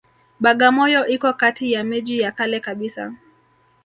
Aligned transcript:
Bagamoyo 0.43 1.01
iko 1.15 1.31
kati 1.41 1.71
ya 1.71 1.83
miji 1.83 2.19
ya 2.19 2.31
kale 2.31 2.59
kabisa 2.59 3.13